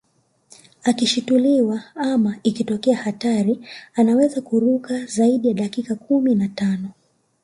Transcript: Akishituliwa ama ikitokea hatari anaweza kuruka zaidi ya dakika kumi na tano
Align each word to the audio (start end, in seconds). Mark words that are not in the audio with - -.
Akishituliwa 0.83 1.81
ama 1.95 2.37
ikitokea 2.43 2.97
hatari 2.97 3.59
anaweza 3.95 4.41
kuruka 4.41 5.05
zaidi 5.05 5.47
ya 5.47 5.53
dakika 5.53 5.95
kumi 5.95 6.35
na 6.35 6.47
tano 6.47 6.89